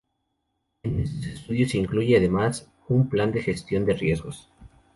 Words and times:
En 0.81 0.99
estos 0.99 1.27
estudios 1.27 1.69
se 1.69 1.77
incluye, 1.77 2.17
además, 2.17 2.67
un 2.87 3.07
plan 3.07 3.31
de 3.31 3.43
gestión 3.43 3.85
de 3.85 3.93
riesgos. 3.93 4.49